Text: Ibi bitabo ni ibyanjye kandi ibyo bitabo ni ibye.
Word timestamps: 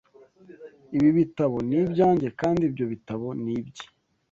Ibi 0.97 1.09
bitabo 1.19 1.55
ni 1.69 1.75
ibyanjye 1.83 2.27
kandi 2.39 2.61
ibyo 2.69 2.85
bitabo 2.93 3.27
ni 3.43 3.51
ibye. 3.59 3.85